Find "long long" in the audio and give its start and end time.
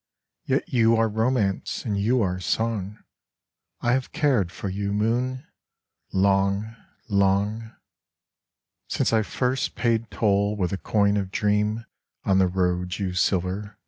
6.11-7.75